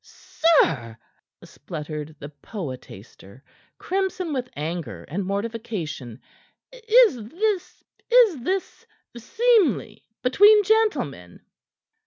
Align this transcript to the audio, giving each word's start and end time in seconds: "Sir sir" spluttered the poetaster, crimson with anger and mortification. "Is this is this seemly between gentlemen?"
"Sir 0.03 0.47
sir" 0.63 0.97
spluttered 1.43 2.15
the 2.17 2.29
poetaster, 2.29 3.43
crimson 3.77 4.33
with 4.33 4.49
anger 4.55 5.03
and 5.03 5.23
mortification. 5.23 6.19
"Is 6.71 7.23
this 7.23 7.83
is 8.09 8.41
this 8.41 8.87
seemly 9.15 10.03
between 10.23 10.63
gentlemen?" 10.63 11.41